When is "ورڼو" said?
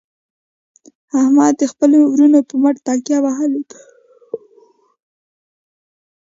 2.11-2.41